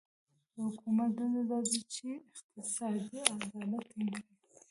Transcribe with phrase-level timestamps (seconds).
[0.53, 4.33] د حکومت دنده دا ده چې اقتصادي عدالت ټینګ کړي.